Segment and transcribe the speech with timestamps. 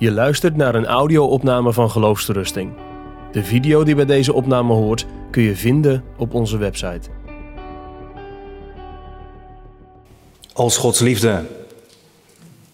[0.00, 2.72] Je luistert naar een audio-opname van Geloofsterusting.
[3.32, 7.08] De video die bij deze opname hoort kun je vinden op onze website.
[10.52, 11.46] Als Gods liefde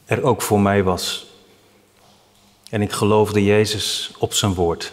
[0.05, 1.27] er ook voor mij was
[2.71, 4.93] en ik geloofde Jezus op zijn woord,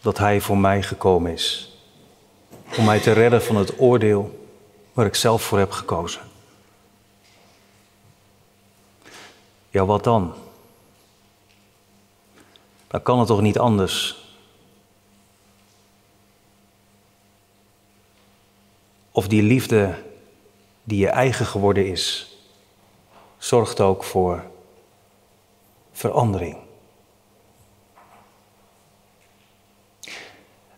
[0.00, 1.78] dat Hij voor mij gekomen is
[2.78, 4.48] om mij te redden van het oordeel
[4.92, 6.20] waar ik zelf voor heb gekozen.
[9.70, 10.34] Ja, wat dan?
[12.94, 14.24] Dan kan het toch niet anders?
[19.10, 19.94] Of die liefde
[20.84, 22.36] die je eigen geworden is,
[23.38, 24.44] zorgt ook voor
[25.92, 26.56] verandering.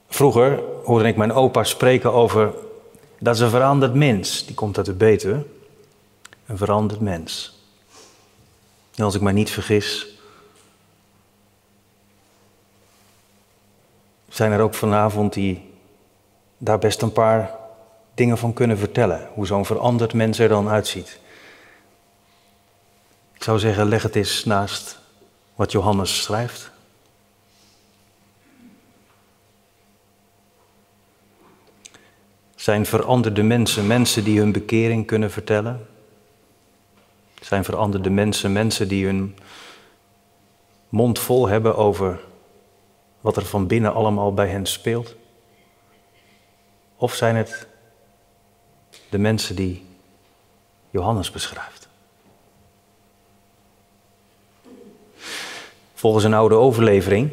[0.08, 2.54] Vroeger hoorde ik mijn opa spreken over
[3.18, 4.46] dat is een veranderd mens.
[4.46, 5.46] Die komt uit de Betuwe.
[6.46, 7.58] Een veranderd mens.
[8.94, 10.15] En als ik mij niet vergis,
[14.36, 15.74] zijn er ook vanavond die
[16.58, 17.50] daar best een paar
[18.14, 19.28] dingen van kunnen vertellen.
[19.34, 21.20] Hoe zo'n veranderd mens er dan uitziet.
[23.34, 24.98] Ik zou zeggen, leg het eens naast
[25.54, 26.70] wat Johannes schrijft.
[32.54, 35.86] Zijn veranderde mensen mensen die hun bekering kunnen vertellen?
[37.40, 39.38] Zijn veranderde mensen mensen die hun
[40.88, 42.20] mond vol hebben over
[43.26, 45.14] wat er van binnen allemaal bij hen speelt?
[46.96, 47.66] Of zijn het
[49.08, 49.86] de mensen die
[50.90, 51.88] Johannes beschrijft?
[55.94, 57.30] Volgens een oude overlevering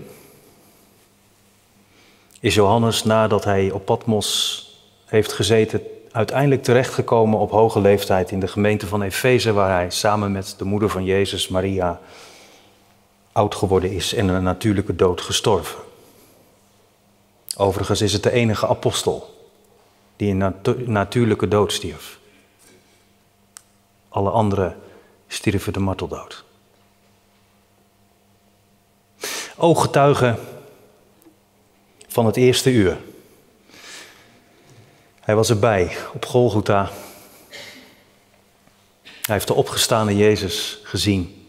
[2.39, 4.59] is Johannes nadat hij op Patmos
[5.05, 10.31] heeft gezeten, uiteindelijk terechtgekomen op hoge leeftijd in de gemeente van Efeze, waar hij samen
[10.31, 11.99] met de moeder van Jezus, Maria,
[13.33, 15.79] oud geworden is en een natuurlijke dood gestorven.
[17.57, 19.47] Overigens is het de enige apostel
[20.15, 20.55] die een
[20.85, 22.19] natuurlijke dood stierf.
[24.09, 24.77] Alle anderen
[25.27, 26.43] stierven de marteldood.
[29.57, 30.39] Ooggetuigen
[32.07, 32.97] van het eerste uur.
[35.19, 36.91] Hij was erbij op Golgotha.
[39.01, 41.42] Hij heeft de opgestane Jezus gezien.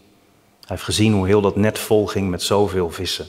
[0.65, 3.27] Hij heeft gezien hoe heel dat net vol ging met zoveel vissen.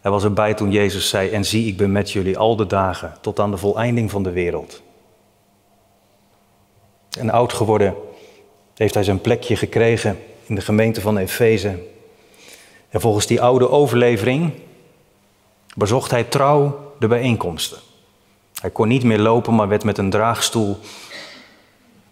[0.00, 3.14] Hij was erbij toen Jezus zei: En zie, ik ben met jullie al de dagen
[3.20, 4.82] tot aan de voleinding van de wereld.
[7.18, 7.94] En oud geworden
[8.74, 11.78] heeft hij zijn plekje gekregen in de gemeente van Efeze.
[12.88, 14.52] En volgens die oude overlevering
[15.76, 17.78] bezocht hij trouw de bijeenkomsten.
[18.60, 20.78] Hij kon niet meer lopen, maar werd met een draagstoel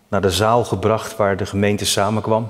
[0.08, 2.48] naar de zaal gebracht waar de gemeente samenkwam.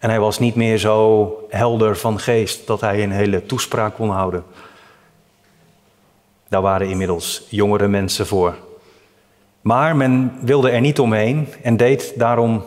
[0.00, 4.10] En hij was niet meer zo helder van geest dat hij een hele toespraak kon
[4.10, 4.44] houden.
[6.48, 8.54] Daar waren inmiddels jongere mensen voor.
[9.60, 12.64] Maar men wilde er niet omheen en deed daarom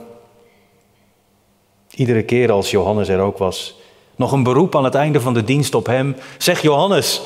[1.95, 3.79] iedere keer als Johannes er ook was,
[4.15, 6.15] nog een beroep aan het einde van de dienst op hem.
[6.37, 7.21] Zeg Johannes,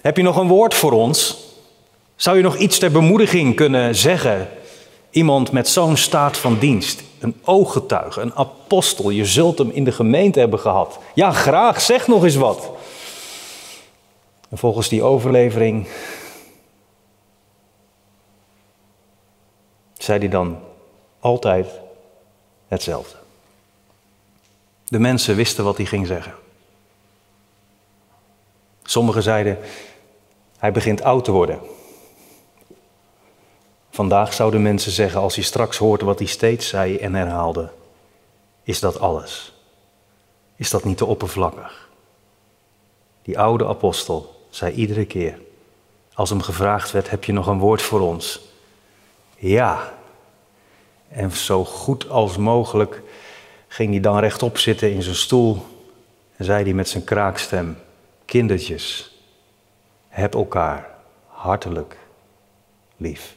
[0.00, 1.44] heb je nog een woord voor ons?
[2.16, 4.48] Zou je nog iets ter bemoediging kunnen zeggen?
[5.10, 9.92] Iemand met zo'n staat van dienst, een ooggetuige, een apostel, je zult hem in de
[9.92, 10.98] gemeente hebben gehad.
[11.14, 12.70] Ja, graag, zeg nog eens wat.
[14.48, 15.88] En volgens die overlevering
[19.92, 20.58] zei hij dan
[21.20, 21.66] altijd
[22.68, 23.16] hetzelfde.
[24.88, 26.34] De mensen wisten wat hij ging zeggen.
[28.82, 29.58] Sommigen zeiden,
[30.58, 31.60] hij begint oud te worden.
[33.96, 37.70] Vandaag zouden mensen zeggen, als hij straks hoort wat hij steeds zei en herhaalde,
[38.62, 39.54] is dat alles?
[40.56, 41.88] Is dat niet te oppervlakkig?
[43.22, 45.38] Die oude apostel zei iedere keer,
[46.14, 48.40] als hem gevraagd werd, heb je nog een woord voor ons?
[49.36, 49.92] Ja.
[51.08, 53.02] En zo goed als mogelijk
[53.68, 55.66] ging hij dan rechtop zitten in zijn stoel
[56.36, 57.78] en zei hij met zijn kraakstem,
[58.24, 59.16] kindertjes,
[60.08, 60.90] heb elkaar
[61.26, 61.96] hartelijk
[62.96, 63.35] lief.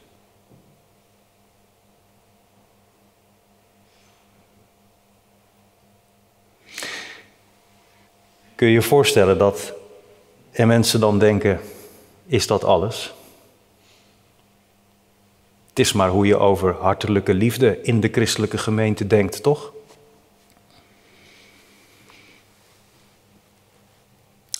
[8.59, 9.73] Kun je je voorstellen dat
[10.51, 11.59] er mensen dan denken,
[12.25, 13.13] is dat alles?
[15.69, 19.73] Het is maar hoe je over hartelijke liefde in de christelijke gemeente denkt, toch?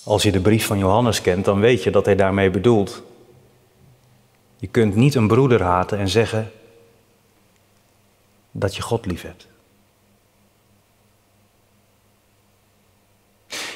[0.04, 3.02] Als je de brief van Johannes kent, dan weet je dat hij daarmee bedoelt.
[4.56, 6.52] Je kunt niet een broeder haten en zeggen
[8.50, 9.48] dat je God lief hebt.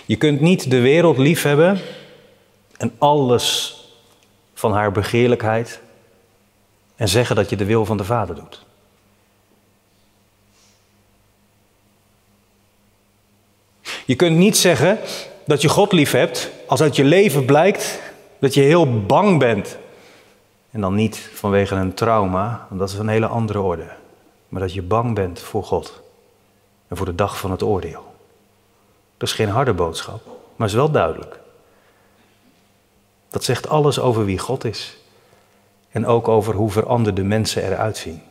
[0.06, 1.80] Je kunt niet de wereld liefhebben
[2.76, 3.78] en alles
[4.54, 5.80] van haar begeerlijkheid
[6.96, 8.64] en zeggen dat je de wil van de Vader doet.
[14.06, 14.98] Je kunt niet zeggen
[15.44, 18.00] dat je God lief hebt als uit je leven blijkt
[18.38, 19.76] dat je heel bang bent.
[20.70, 23.88] En dan niet vanwege een trauma, want dat is een hele andere orde.
[24.48, 26.02] Maar dat je bang bent voor God
[26.88, 28.13] en voor de dag van het oordeel.
[29.24, 30.26] Dat is geen harde boodschap,
[30.56, 31.40] maar is wel duidelijk.
[33.30, 34.96] Dat zegt alles over wie God is.
[35.90, 38.22] En ook over hoe veranderde mensen eruit zien.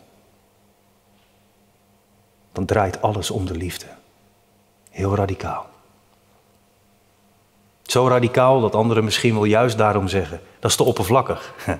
[2.51, 3.85] Dan draait alles om de liefde.
[4.89, 5.69] Heel radicaal.
[7.81, 11.53] Zo radicaal dat anderen misschien wel juist daarom zeggen: dat is te oppervlakkig.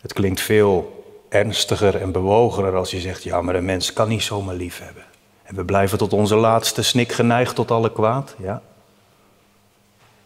[0.00, 0.95] Het klinkt veel
[1.38, 5.04] ernstiger en bewogener als je zegt: ja, maar een mens kan niet zomaar lief hebben.
[5.42, 8.34] En we blijven tot onze laatste snik geneigd tot alle kwaad.
[8.38, 8.62] Ja.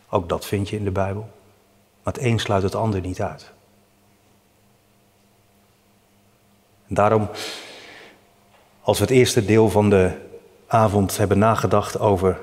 [0.09, 1.29] Ook dat vind je in de Bijbel.
[2.03, 3.53] Maar het een sluit het ander niet uit.
[6.89, 7.29] En daarom,
[8.81, 10.11] als we het eerste deel van de
[10.67, 12.41] avond hebben nagedacht over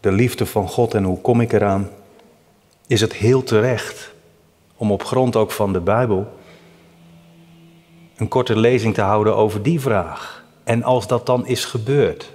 [0.00, 1.90] de liefde van God en hoe kom ik eraan,
[2.86, 4.12] is het heel terecht
[4.76, 6.32] om op grond ook van de Bijbel
[8.16, 10.44] een korte lezing te houden over die vraag.
[10.64, 12.32] En als dat dan is gebeurd,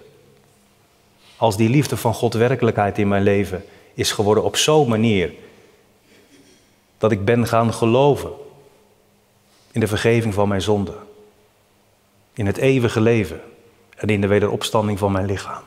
[1.37, 5.33] als die liefde van God werkelijkheid in mijn leven is geworden op zo'n manier
[6.97, 8.31] dat ik ben gaan geloven
[9.71, 10.97] in de vergeving van mijn zonden,
[12.33, 13.41] in het eeuwige leven
[13.95, 15.63] en in de wederopstanding van mijn lichaam.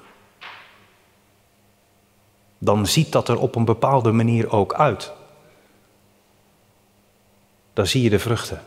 [2.59, 5.13] Dan ziet dat er op een bepaalde manier ook uit.
[7.73, 8.63] Dan zie je de vruchten.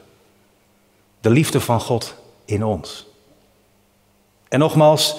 [1.25, 3.05] De liefde van God in ons.
[4.47, 5.15] En nogmaals,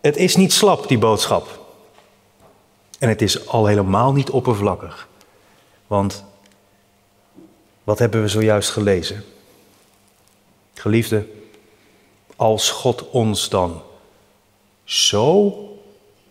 [0.00, 1.60] het is niet slap, die boodschap.
[2.98, 5.08] En het is al helemaal niet oppervlakkig.
[5.86, 6.24] Want
[7.84, 9.24] wat hebben we zojuist gelezen?
[10.74, 11.26] Geliefde,
[12.36, 13.82] als God ons dan
[14.84, 15.54] zo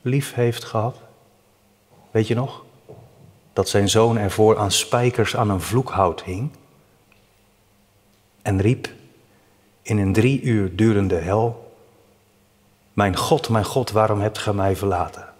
[0.01, 0.97] lief heeft gehad,
[2.11, 2.63] weet je nog?
[3.53, 6.51] Dat zijn zoon ervoor aan spijkers aan een vloekhout hing
[8.41, 8.89] en riep
[9.81, 11.67] in een drie uur durende hel,
[12.93, 15.33] Mijn God, mijn God, waarom hebt gij mij verlaten?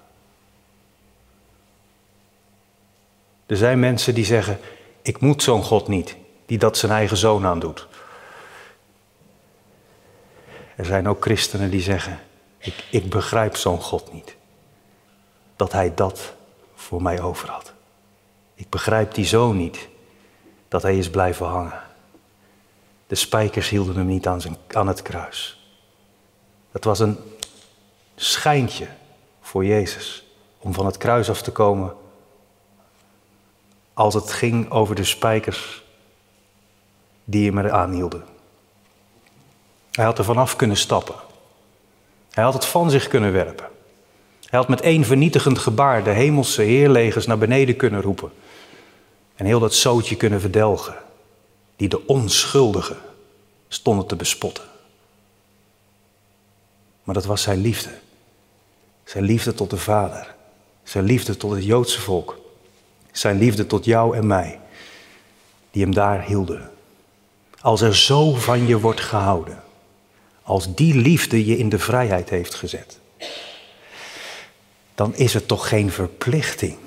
[3.45, 4.59] Er zijn mensen die zeggen,
[5.01, 6.15] ik moet zo'n God niet,
[6.45, 7.87] die dat zijn eigen zoon aandoet.
[10.75, 12.19] Er zijn ook christenen die zeggen,
[12.57, 14.35] ik, ik begrijp zo'n God niet.
[15.55, 16.33] Dat hij dat
[16.75, 17.73] voor mij over had.
[18.53, 19.87] Ik begrijp die zoon niet,
[20.67, 21.88] dat hij is blijven hangen.
[23.09, 25.59] De spijkers hielden hem niet aan, zijn, aan het kruis.
[26.71, 27.17] Het was een
[28.15, 28.87] schijntje
[29.41, 30.23] voor Jezus
[30.59, 31.93] om van het kruis af te komen
[33.93, 35.83] als het ging over de spijkers
[37.23, 38.23] die hem eraan hielden.
[39.91, 41.15] Hij had er vanaf kunnen stappen.
[42.31, 43.67] Hij had het van zich kunnen werpen.
[44.45, 48.31] Hij had met één vernietigend gebaar de hemelse heerlegers naar beneden kunnen roepen.
[49.35, 50.95] En heel dat zootje kunnen verdelgen,
[51.79, 52.97] die de onschuldigen
[53.67, 54.63] stonden te bespotten.
[57.03, 57.89] Maar dat was zijn liefde.
[59.03, 60.35] Zijn liefde tot de Vader.
[60.83, 62.39] Zijn liefde tot het Joodse volk.
[63.11, 64.59] Zijn liefde tot jou en mij.
[65.71, 66.71] Die hem daar hielden.
[67.61, 69.63] Als er zo van je wordt gehouden
[70.49, 72.99] als die liefde je in de vrijheid heeft gezet,
[74.95, 76.77] dan is het toch geen verplichting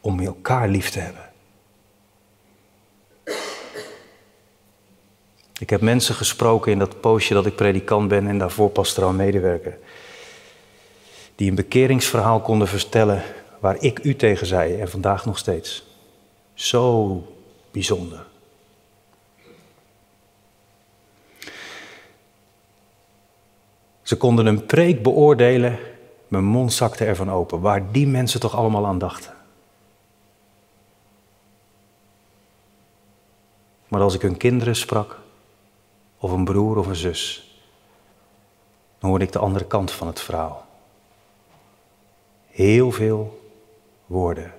[0.00, 1.31] om elkaar lief te hebben.
[5.62, 9.78] Ik heb mensen gesproken in dat poosje dat ik predikant ben en daarvoor pastoraal medewerker.
[11.34, 13.22] Die een bekeringsverhaal konden vertellen
[13.60, 15.84] waar ik u tegen zei en vandaag nog steeds.
[16.54, 17.22] Zo
[17.70, 18.26] bijzonder.
[24.02, 25.78] Ze konden een preek beoordelen,
[26.28, 29.34] mijn mond zakte ervan open, waar die mensen toch allemaal aan dachten.
[33.88, 35.20] Maar als ik hun kinderen sprak,
[36.22, 37.54] of een broer of een zus,
[38.98, 40.66] dan hoorde ik de andere kant van het verhaal.
[42.46, 43.50] Heel veel
[44.06, 44.54] woorden.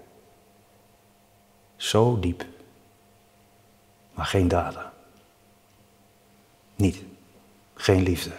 [1.76, 2.46] Zo diep,
[4.14, 4.92] maar geen daden.
[6.76, 7.04] Niet,
[7.74, 8.32] geen liefde.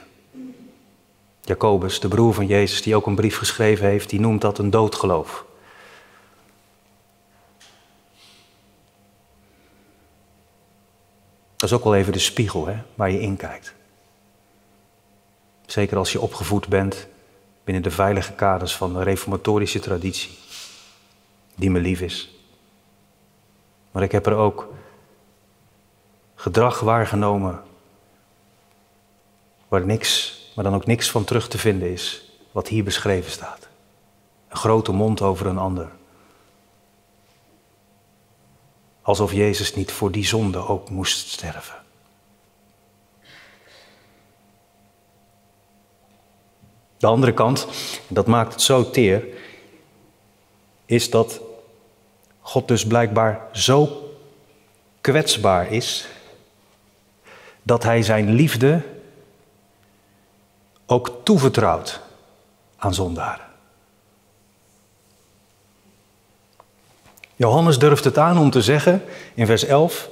[1.41, 4.71] Jacobus, de broer van Jezus, die ook een brief geschreven heeft, die noemt dat een
[4.71, 5.45] doodgeloof.
[11.65, 13.75] Dat is ook wel even de spiegel hè, waar je in kijkt.
[15.67, 17.07] Zeker als je opgevoed bent
[17.65, 20.39] binnen de veilige kaders van de reformatorische traditie,
[21.55, 22.35] die me lief is.
[23.91, 24.73] Maar ik heb er ook
[26.35, 27.63] gedrag waargenomen
[29.69, 33.69] waar niks, maar dan ook niks van terug te vinden is wat hier beschreven staat.
[34.49, 35.89] Een grote mond over een ander.
[39.05, 41.83] Alsof Jezus niet voor die zonde ook moest sterven.
[46.97, 47.67] De andere kant,
[48.09, 49.27] dat maakt het zo teer,
[50.87, 51.41] is dat
[52.41, 54.11] God dus blijkbaar zo
[55.01, 56.09] kwetsbaar is
[57.63, 58.83] dat hij zijn liefde
[60.87, 62.01] ook toevertrouwt
[62.77, 63.54] aan zondaren.
[67.37, 69.03] Johannes durft het aan om te zeggen
[69.35, 70.09] in vers 11: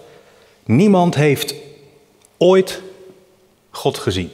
[0.64, 1.54] Niemand heeft
[2.36, 2.82] ooit
[3.70, 4.30] God gezien.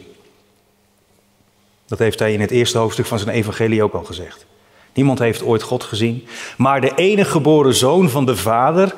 [1.86, 4.46] Dat heeft hij in het eerste hoofdstuk van zijn evangelie ook al gezegd.
[4.92, 6.26] Niemand heeft ooit God gezien,
[6.56, 8.94] maar de enige geboren zoon van de Vader,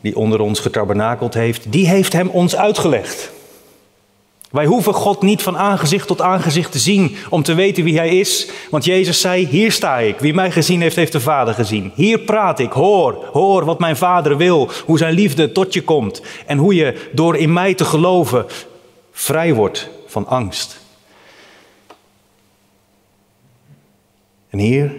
[0.00, 3.30] die onder ons getabernakeld heeft, die heeft hem ons uitgelegd.
[4.52, 8.18] Wij hoeven God niet van aangezicht tot aangezicht te zien om te weten wie Hij
[8.18, 8.50] is.
[8.70, 10.18] Want Jezus zei, hier sta ik.
[10.18, 11.92] Wie mij gezien heeft, heeft de Vader gezien.
[11.94, 12.72] Hier praat ik.
[12.72, 14.70] Hoor, hoor wat mijn Vader wil.
[14.86, 16.22] Hoe Zijn liefde tot je komt.
[16.46, 18.46] En hoe je door in mij te geloven
[19.12, 20.80] vrij wordt van angst.
[24.50, 24.92] En hier,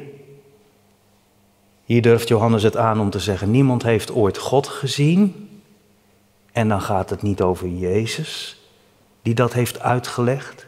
[1.85, 5.49] hier durft Johannes het aan om te zeggen, niemand heeft ooit God gezien.
[6.51, 8.62] En dan gaat het niet over Jezus,
[9.23, 10.65] die dat heeft uitgelegd,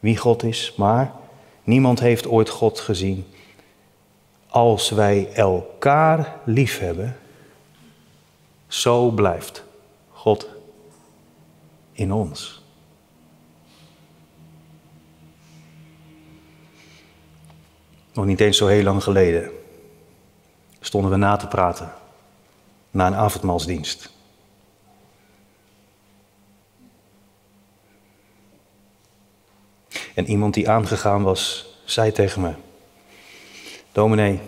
[0.00, 1.12] wie God is, maar
[1.64, 3.26] niemand heeft ooit God gezien.
[4.48, 7.16] Als wij elkaar lief hebben,
[8.66, 9.64] zo blijft
[10.12, 10.48] God
[11.92, 12.62] in ons.
[18.12, 19.50] Nog niet eens zo heel lang geleden
[20.80, 21.92] stonden we na te praten
[22.90, 24.17] na een avondmaalsdienst.
[30.18, 32.54] En iemand die aangegaan was, zei tegen me:
[33.92, 34.40] Dominee,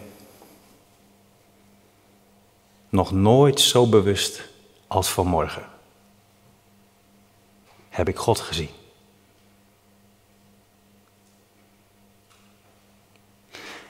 [2.88, 4.48] nog nooit zo bewust
[4.86, 5.62] als vanmorgen
[7.88, 8.68] heb ik God gezien.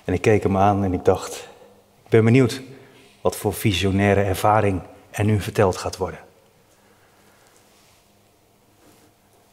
[0.05, 1.49] En ik keek hem aan en ik dacht,
[2.05, 2.63] ik ben benieuwd
[3.21, 6.21] wat voor visionaire ervaring er nu verteld gaat worden.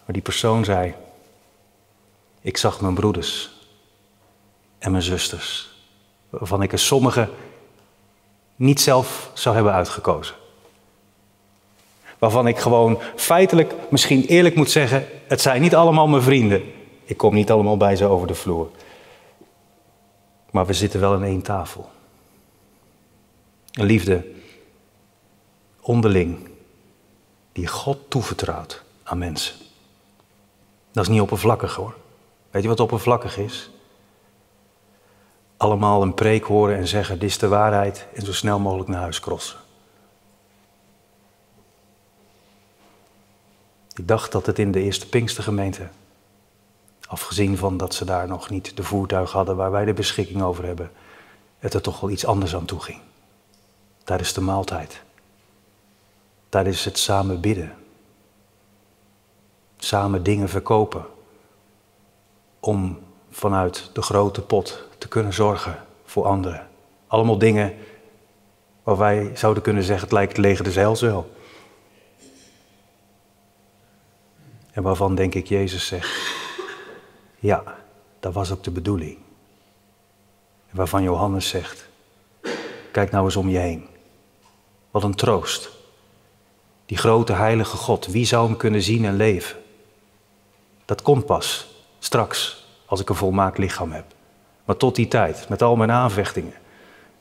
[0.06, 0.96] Maar die persoon zei,
[2.48, 3.50] ik zag mijn broeders
[4.78, 5.70] en mijn zusters,
[6.30, 7.30] waarvan ik er sommige
[8.56, 10.36] niet zelf zou hebben uitgekozen.
[12.18, 16.74] Waarvan ik gewoon feitelijk misschien eerlijk moet zeggen, het zijn niet allemaal mijn vrienden.
[17.04, 18.70] Ik kom niet allemaal bij ze over de vloer.
[20.52, 21.90] Maar we zitten wel aan één tafel.
[23.72, 24.26] Een liefde
[25.82, 26.50] onderling
[27.52, 29.56] die God toevertrouwt aan mensen.
[30.92, 31.96] Dat is niet oppervlakkig hoor.
[32.58, 33.70] Weet je wat oppervlakkig is?
[35.58, 39.02] Allemaal een preek horen en zeggen: Dit is de waarheid en zo snel mogelijk naar
[39.02, 39.60] huis crossen.
[43.96, 45.88] Ik dacht dat het in de eerste Pinkstergemeente,
[47.08, 50.66] afgezien van dat ze daar nog niet de voertuig hadden waar wij de beschikking over
[50.66, 50.92] hebben,
[51.60, 53.02] het er toch wel iets anders aan toe ging.
[54.04, 55.02] Tijdens de maaltijd.
[56.50, 57.76] Tijdens het samen bidden.
[59.78, 61.16] Samen dingen verkopen
[62.68, 66.68] om vanuit de grote pot te kunnen zorgen voor anderen.
[67.08, 67.74] Allemaal dingen
[68.84, 71.32] waar wij zouden kunnen zeggen, het lijkt leger de zeils wel.
[74.72, 76.36] En waarvan denk ik Jezus zegt,
[77.40, 77.64] ja,
[78.20, 79.18] dat was ook de bedoeling.
[80.70, 81.88] En waarvan Johannes zegt,
[82.92, 83.88] kijk nou eens om je heen.
[84.92, 85.70] Wat een troost.
[86.86, 89.60] Die grote heilige God, wie zou hem kunnen zien en leven?
[90.86, 91.76] Dat komt pas
[92.08, 94.06] Straks, als ik een volmaakt lichaam heb.
[94.66, 96.54] Maar tot die tijd, met al mijn aanvechtingen.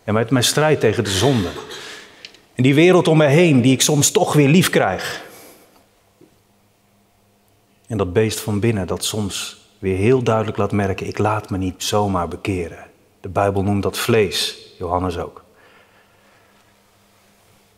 [0.04, 1.48] En met mijn strijd tegen de zonde.
[2.54, 5.24] En die wereld om me heen, die ik soms toch weer lief krijg.
[7.86, 11.58] En dat beest van binnen, dat soms weer heel duidelijk laat merken: ik laat me
[11.58, 12.86] niet zomaar bekeren.
[13.20, 15.44] De Bijbel noemt dat vlees, Johannes ook.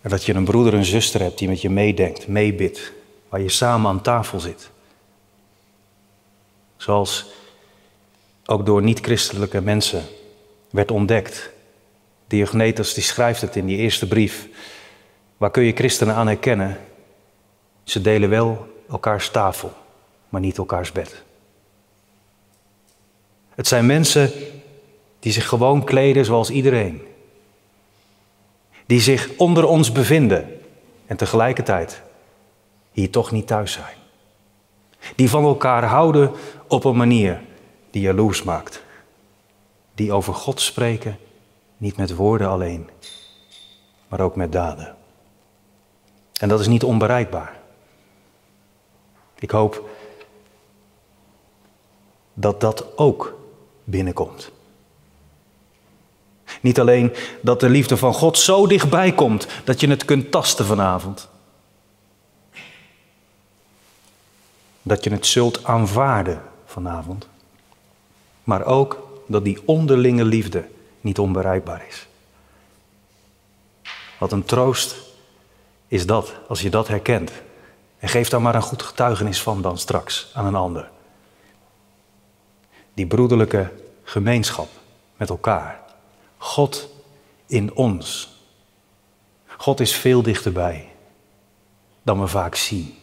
[0.00, 2.92] En dat je een broeder en zuster hebt die met je meedenkt, meebidt,
[3.28, 4.70] waar je samen aan tafel zit.
[6.78, 7.26] Zoals
[8.47, 10.04] ook door niet-christelijke mensen
[10.70, 11.50] werd ontdekt.
[12.26, 14.49] Diognetus die schrijft het in die eerste brief.
[15.37, 16.80] Waar kun je christenen aan herkennen?
[17.85, 19.73] Ze delen wel elkaars tafel,
[20.28, 21.23] maar niet elkaars bed.
[23.54, 24.32] Het zijn mensen
[25.18, 27.02] die zich gewoon kleden zoals iedereen.
[28.87, 30.61] Die zich onder ons bevinden
[31.06, 32.02] en tegelijkertijd
[32.92, 33.98] hier toch niet thuis zijn.
[35.17, 36.33] Die van elkaar houden
[36.69, 37.40] op een manier
[37.90, 38.83] die jaloers maakt.
[39.95, 41.19] Die over God spreken,
[41.76, 42.90] niet met woorden alleen,
[44.09, 44.97] maar ook met daden.
[46.40, 47.57] En dat is niet onbereikbaar.
[49.38, 49.88] Ik hoop
[52.35, 53.38] dat dat ook
[53.85, 54.50] binnenkomt.
[56.61, 60.64] Niet alleen dat de liefde van God zo dichtbij komt dat je het kunt tasten
[60.64, 61.28] vanavond.
[64.88, 67.28] Dat je het zult aanvaarden vanavond.
[68.45, 70.68] Maar ook dat die onderlinge liefde
[71.00, 72.07] niet onbereikbaar is.
[74.18, 74.97] Wat een troost
[75.88, 77.33] is dat, als je dat herkent.
[77.99, 80.90] En geef daar maar een goed getuigenis van dan straks aan een ander.
[82.95, 84.68] Die broederlijke gemeenschap
[85.16, 85.80] met elkaar.
[86.37, 86.88] God
[87.47, 88.37] in ons.
[89.47, 90.88] God is veel dichterbij
[92.02, 92.99] dan we vaak zien.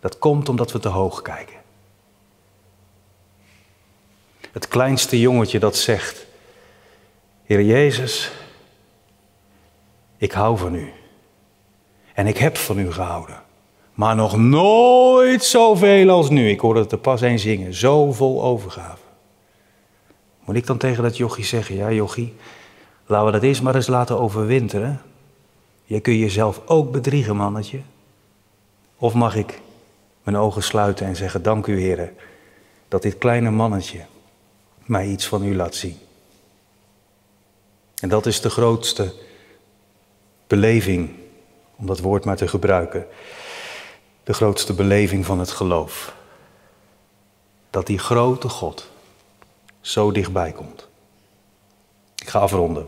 [0.00, 1.56] Dat komt omdat we te hoog kijken.
[4.52, 6.26] Het kleinste jongetje dat zegt:
[7.44, 8.30] Heer Jezus,
[10.16, 10.92] ik hou van u.
[12.14, 13.42] En ik heb van u gehouden.
[13.94, 16.48] Maar nog nooit zoveel als nu.
[16.48, 17.74] Ik hoorde het er pas eens zingen.
[17.74, 19.02] Zo vol overgave.
[20.44, 22.34] Moet ik dan tegen dat jochie zeggen, ja jochie,
[23.06, 25.00] laten we dat eerst maar eens laten overwinteren.
[25.84, 27.80] Je kun jezelf ook bedriegen, mannetje.
[28.96, 29.60] Of mag ik
[30.30, 32.16] mijn ogen sluiten en zeggen, dank u heren,
[32.88, 34.04] dat dit kleine mannetje
[34.84, 35.98] mij iets van u laat zien.
[38.00, 39.14] En dat is de grootste
[40.46, 41.14] beleving,
[41.76, 43.06] om dat woord maar te gebruiken,
[44.24, 46.14] de grootste beleving van het geloof.
[47.70, 48.90] Dat die grote God
[49.80, 50.88] zo dichtbij komt.
[52.16, 52.86] Ik ga afronden.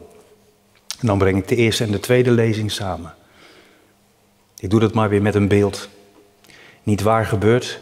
[1.01, 3.14] En dan breng ik de eerste en de tweede lezing samen.
[4.59, 5.88] Ik doe dat maar weer met een beeld.
[6.83, 7.81] Niet waar gebeurt,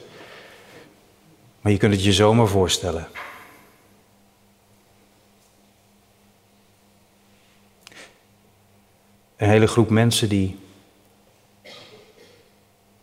[1.60, 3.08] maar je kunt het je zomaar voorstellen.
[9.36, 10.58] Een hele groep mensen die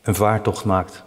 [0.01, 1.03] een vaartocht maakt.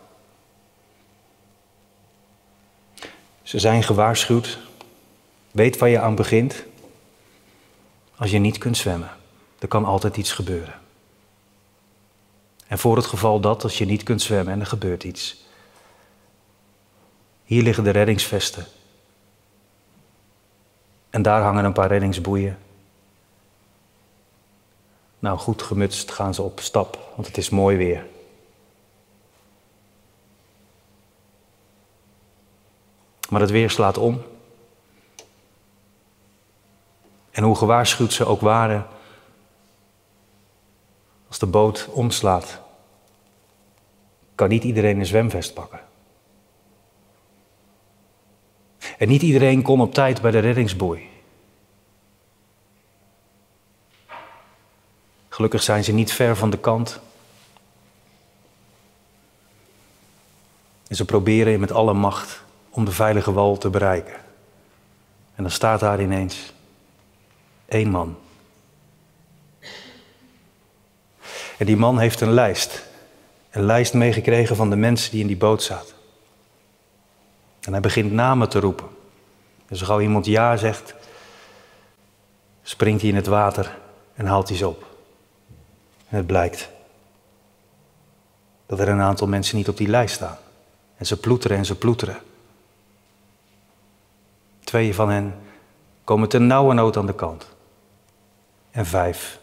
[3.43, 4.59] Ze zijn gewaarschuwd
[5.51, 6.65] Weet waar je aan begint.
[8.17, 9.11] Als je niet kunt zwemmen,
[9.59, 10.80] er kan altijd iets gebeuren.
[12.71, 15.45] En voor het geval dat, als je niet kunt zwemmen en er gebeurt iets.
[17.45, 18.65] Hier liggen de reddingsvesten.
[21.11, 22.59] En daar hangen een paar reddingsboeien.
[25.19, 28.07] Nou, goed gemutst gaan ze op stap, want het is mooi weer.
[33.29, 34.23] Maar het weer slaat om.
[37.31, 38.87] En hoe gewaarschuwd ze ook waren,
[41.31, 42.61] als de boot omslaat,
[44.35, 45.81] kan niet iedereen een zwemvest pakken.
[48.99, 51.09] En niet iedereen kon op tijd bij de reddingsboei.
[55.29, 57.01] Gelukkig zijn ze niet ver van de kant.
[60.89, 64.17] En ze proberen met alle macht om de veilige wal te bereiken.
[65.35, 66.53] En dan staat daar ineens
[67.69, 68.17] Eén man.
[71.61, 72.87] En die man heeft een lijst.
[73.51, 75.95] Een lijst meegekregen van de mensen die in die boot zaten.
[77.61, 78.89] En hij begint namen te roepen.
[79.67, 80.95] En zo gauw iemand ja zegt,
[82.63, 83.79] springt hij in het water
[84.15, 84.87] en haalt hij ze op.
[86.09, 86.71] En het blijkt
[88.67, 90.39] dat er een aantal mensen niet op die lijst staan.
[90.97, 92.19] En ze ploeteren en ze ploeteren.
[94.65, 95.35] Twee van hen
[96.05, 97.47] komen ten nauwe nood aan de kant
[98.71, 99.41] en vijf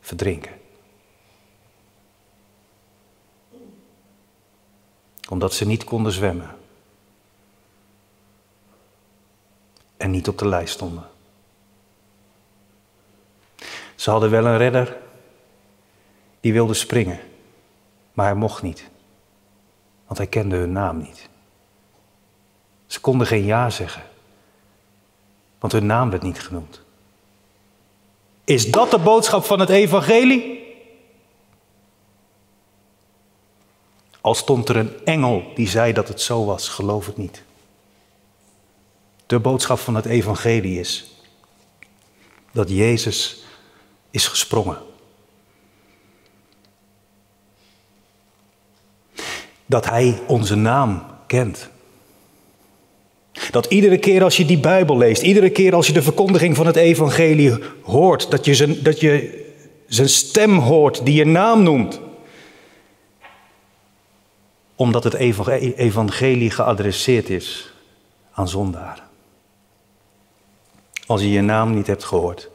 [0.00, 0.60] verdrinken.
[5.28, 6.56] Omdat ze niet konden zwemmen.
[9.96, 11.10] En niet op de lijst stonden.
[13.94, 14.96] Ze hadden wel een redder
[16.40, 17.20] die wilde springen,
[18.12, 18.90] maar hij mocht niet,
[20.06, 21.28] want hij kende hun naam niet.
[22.86, 24.02] Ze konden geen ja zeggen,
[25.58, 26.80] want hun naam werd niet genoemd.
[28.44, 30.71] Is dat de boodschap van het evangelie?
[34.22, 37.42] Al stond er een engel die zei dat het zo was, geloof het niet.
[39.26, 41.16] De boodschap van het evangelie is
[42.52, 43.44] dat Jezus
[44.10, 44.78] is gesprongen.
[49.66, 51.68] Dat Hij onze naam kent.
[53.50, 56.66] Dat iedere keer als je die Bijbel leest, iedere keer als je de verkondiging van
[56.66, 59.40] het evangelie hoort, dat je dat je
[59.86, 62.00] zijn stem hoort die je naam noemt.
[64.82, 65.14] Omdat het
[65.76, 67.72] evangelie geadresseerd is
[68.32, 69.04] aan zondaren.
[71.06, 72.50] Als je je naam niet hebt gehoord,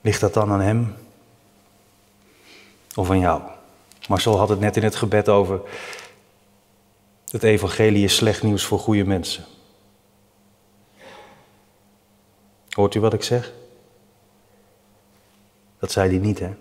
[0.00, 0.94] ligt dat dan aan hem
[2.94, 3.42] of aan jou?
[4.08, 5.60] Marcel had het net in het gebed over.
[7.26, 9.44] Het evangelie is slecht nieuws voor goede mensen.
[12.68, 13.52] Hoort u wat ik zeg?
[15.78, 16.54] Dat zei hij niet, hè?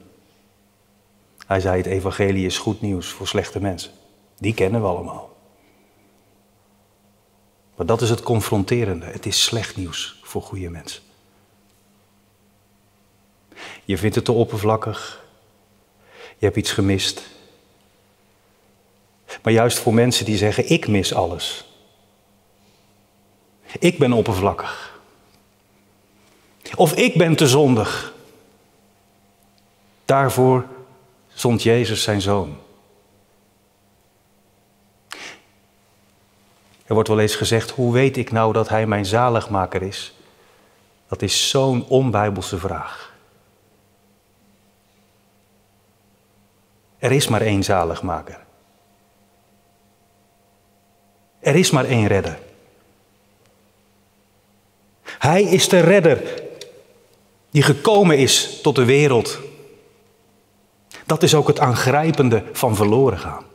[1.48, 3.92] Hij zei: Het evangelie is goed nieuws voor slechte mensen.
[4.38, 5.36] Die kennen we allemaal.
[7.76, 9.06] Maar dat is het confronterende.
[9.06, 11.02] Het is slecht nieuws voor goede mensen.
[13.86, 15.26] Je vindt het te oppervlakkig.
[16.38, 17.22] Je hebt iets gemist.
[19.44, 21.66] Maar juist voor mensen die zeggen: Ik mis alles.
[23.80, 25.00] Ik ben oppervlakkig.
[26.76, 28.14] Of ik ben te zondig.
[30.06, 30.66] Daarvoor
[31.40, 32.58] zond Jezus zijn zoon.
[36.86, 40.14] Er wordt wel eens gezegd: Hoe weet ik nou dat hij mijn zaligmaker is?
[41.08, 43.16] Dat is zo'n onbijbelse vraag.
[46.98, 48.40] Er is maar één zaligmaker.
[51.40, 52.40] Er is maar één redder.
[55.04, 56.44] Hij is de redder
[57.50, 59.47] die gekomen is tot de wereld.
[61.08, 63.46] Dat is ook het aangrijpende van verloren gaan.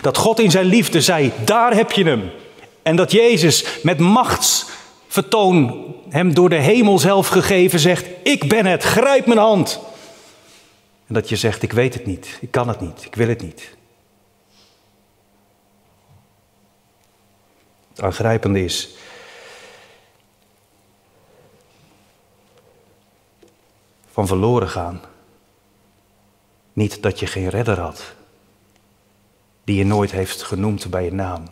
[0.00, 2.30] Dat God in zijn liefde zei: daar heb je hem.
[2.82, 8.82] En dat Jezus met machtsvertoon hem door de hemel zelf gegeven zegt: Ik ben het,
[8.82, 9.80] grijp mijn hand.
[11.06, 13.42] En dat je zegt: Ik weet het niet, ik kan het niet, ik wil het
[13.42, 13.76] niet.
[17.88, 18.88] Het aangrijpende is.
[24.12, 25.00] Van verloren gaan.
[26.74, 28.14] Niet dat je geen redder had,
[29.64, 31.44] die je nooit heeft genoemd bij je naam,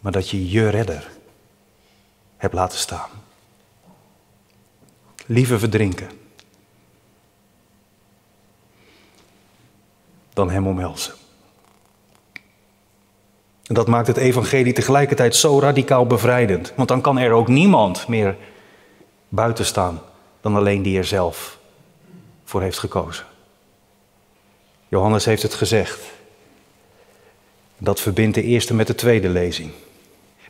[0.00, 1.10] maar dat je je redder
[2.36, 3.10] hebt laten staan.
[5.26, 6.10] Liever verdrinken
[10.32, 11.14] dan hem omhelzen.
[13.62, 16.72] En dat maakt het evangelie tegelijkertijd zo radicaal bevrijdend.
[16.76, 18.36] Want dan kan er ook niemand meer
[19.28, 20.00] buiten staan
[20.40, 21.58] dan alleen die er zelf
[22.44, 23.26] voor heeft gekozen.
[24.92, 26.00] Johannes heeft het gezegd.
[27.78, 29.70] Dat verbindt de eerste met de tweede lezing.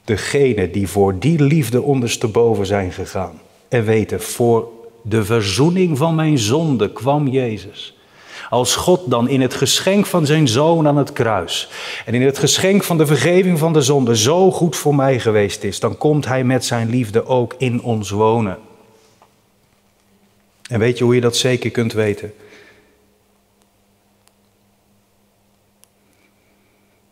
[0.04, 4.68] Degene die voor die liefde ondersteboven zijn gegaan en weten, voor
[5.02, 7.96] de verzoening van mijn zonde kwam Jezus.
[8.50, 11.68] Als God dan in het geschenk van zijn zoon aan het kruis
[12.06, 15.64] en in het geschenk van de vergeving van de zonde zo goed voor mij geweest
[15.64, 18.58] is, dan komt hij met zijn liefde ook in ons wonen.
[20.68, 22.32] En weet je hoe je dat zeker kunt weten?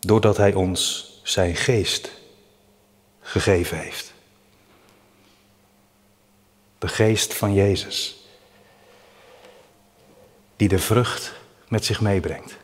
[0.00, 2.10] Doordat hij ons zijn geest
[3.20, 4.12] gegeven heeft.
[6.78, 8.20] De geest van Jezus
[10.56, 11.32] die de vrucht
[11.68, 12.56] met zich meebrengt.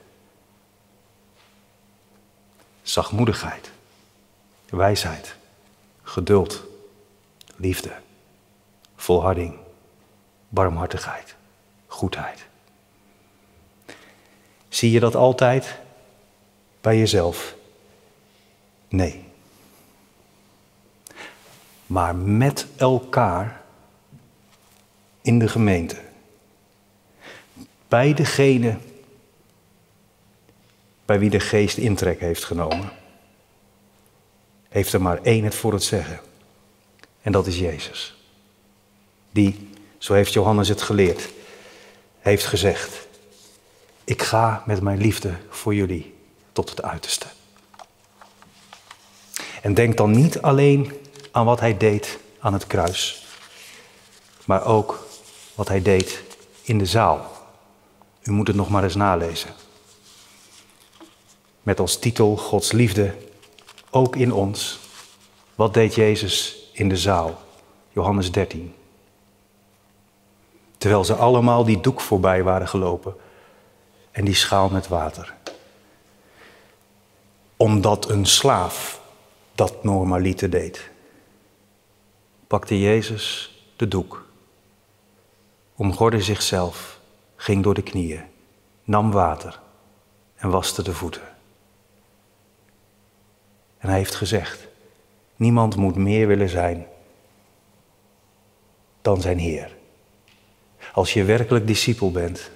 [2.83, 3.71] Zachtmoedigheid,
[4.69, 5.37] wijsheid,
[6.03, 6.63] geduld,
[7.57, 7.93] liefde,
[8.97, 9.59] volharding,
[10.49, 11.35] barmhartigheid,
[11.87, 12.47] goedheid.
[14.69, 15.79] Zie je dat altijd
[16.87, 17.55] bij jezelf?
[18.89, 19.25] Nee.
[21.87, 23.63] Maar met elkaar
[25.23, 25.97] in de gemeente
[27.89, 28.79] bij degene
[31.05, 32.91] bij wie de geest intrek heeft genomen,
[34.69, 36.21] heeft er maar één het voor het zeggen.
[37.23, 38.17] En dat is Jezus.
[39.31, 41.29] Die, zo heeft Johannes het geleerd,
[42.19, 43.07] heeft gezegd:
[44.05, 46.16] Ik ga met mijn liefde voor jullie
[46.57, 47.27] tot het uiterste.
[49.63, 50.93] En denk dan niet alleen
[51.31, 53.27] aan wat hij deed aan het kruis,
[54.45, 55.07] maar ook
[55.55, 56.23] wat hij deed
[56.63, 57.35] in de zaal
[58.27, 59.51] u moet het nog maar eens nalezen.
[61.63, 63.15] Met als titel Gods liefde
[63.91, 64.79] ook in ons.
[65.55, 67.39] Wat deed Jezus in de zaal?
[67.93, 68.75] Johannes 13.
[70.79, 73.15] Terwijl ze allemaal die doek voorbij waren gelopen
[74.11, 75.36] en die schaal met water.
[77.57, 79.01] Omdat een slaaf
[79.55, 80.91] dat normaliter deed,
[82.47, 84.27] pakte Jezus de doek,
[85.77, 87.01] omgorde zichzelf
[87.37, 88.25] ging door de knieën,
[88.85, 89.61] nam water
[90.35, 91.23] en waste de voeten
[93.79, 94.67] En hij heeft gezegd,
[95.37, 96.87] niemand moet meer willen zijn
[99.07, 99.77] dan zijn Heer.
[100.93, 102.51] Als je werkelijk discipel bent,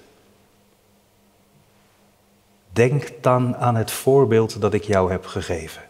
[2.73, 5.81] denk dan aan het voorbeeld dat ik jou heb gegeven.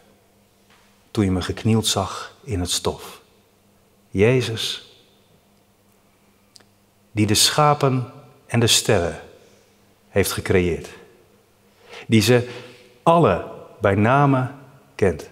[1.10, 3.20] Toen je me geknield zag in het stof.
[4.10, 4.92] Jezus,
[7.12, 8.12] die de schapen
[8.46, 9.20] en de sterren
[10.08, 10.88] heeft gecreëerd.
[12.06, 12.48] Die ze
[13.02, 13.44] alle
[13.80, 14.50] bij name
[14.94, 15.28] kent.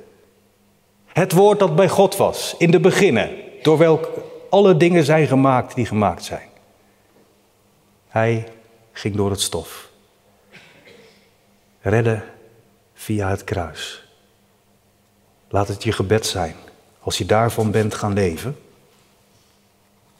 [1.06, 3.30] Het woord dat bij God was, in de beginnen,
[3.62, 4.08] door welk
[4.50, 6.48] alle dingen zijn gemaakt die gemaakt zijn.
[8.08, 8.48] Hij
[8.92, 9.89] ging door het stof.
[11.80, 12.24] Redden
[12.94, 14.04] via het kruis.
[15.48, 16.56] Laat het je gebed zijn.
[17.00, 18.58] Als je daarvan bent gaan leven,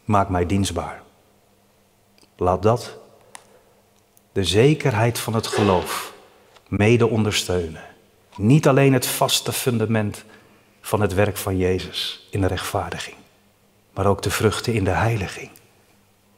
[0.05, 1.03] maak mij dienstbaar.
[2.37, 2.99] Laat dat
[4.33, 6.13] de zekerheid van het geloof
[6.69, 7.83] mede ondersteunen.
[8.37, 10.25] Niet alleen het vaste fundament
[10.81, 13.17] van het werk van Jezus in de rechtvaardiging,
[13.93, 15.51] maar ook de vruchten in de heiliging.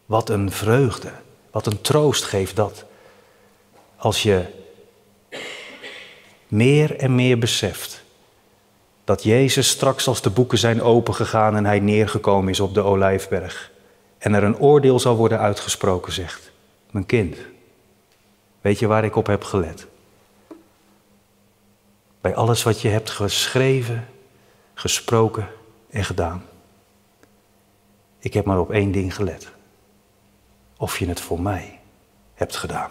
[0.06, 1.12] Wat een vreugde,
[1.50, 2.84] wat een troost geeft dat.
[3.96, 4.61] Als je
[6.52, 8.04] meer en meer beseft
[9.04, 13.70] dat Jezus straks als de boeken zijn opengegaan en hij neergekomen is op de olijfberg
[14.18, 16.52] en er een oordeel zal worden uitgesproken, zegt,
[16.90, 17.36] mijn kind,
[18.60, 19.86] weet je waar ik op heb gelet?
[22.20, 24.08] Bij alles wat je hebt geschreven,
[24.74, 25.48] gesproken
[25.90, 26.44] en gedaan.
[28.18, 29.50] Ik heb maar op één ding gelet.
[30.76, 31.80] Of je het voor mij
[32.34, 32.90] hebt gedaan.